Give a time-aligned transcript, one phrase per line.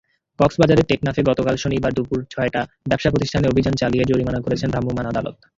[0.39, 5.35] কক্সবাজারের টেকনাফে গতকাল শনিবার দুপুরে ছয়টি ব্যবসাপ্রতিষ্ঠানে অভিযান চালিয়ে জরিমানা করেছেন ভ্রাম্যমাণ আদালত।